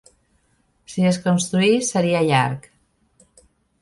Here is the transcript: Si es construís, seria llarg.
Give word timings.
Si 0.93 1.03
es 1.09 1.19
construís, 1.27 1.91
seria 1.97 2.23
llarg. 2.31 2.67